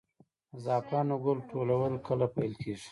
[0.51, 2.75] د زعفرانو ګل ټولول کله پیل کیږي؟